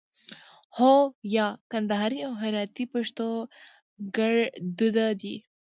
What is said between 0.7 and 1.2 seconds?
هو 👍